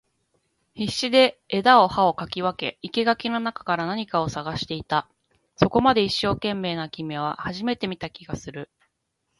[0.73, 5.07] 必死で枝を葉を掻き分け、生垣の中から何かを探していた。
[5.57, 8.71] そこまで一生懸命な君は初めて見た気がする。